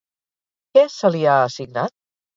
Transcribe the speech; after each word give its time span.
Què 0.77 0.85
se 0.95 1.11
li 1.17 1.23
ha 1.33 1.37
assignat? 1.45 1.99